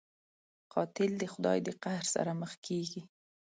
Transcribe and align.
قاتل 0.73 1.11
د 1.19 1.23
خدای 1.33 1.57
د 1.63 1.69
قهر 1.83 2.05
سره 2.13 2.31
مخ 2.41 2.51
کېږي 2.65 3.01